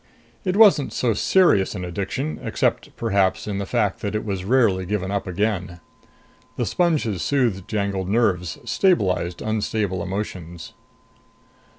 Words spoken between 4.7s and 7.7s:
given up again. The sponges soothed